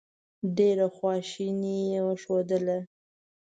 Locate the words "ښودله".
2.21-2.77